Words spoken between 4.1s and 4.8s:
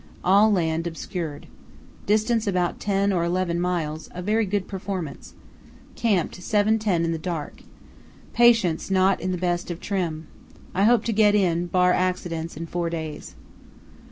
a very good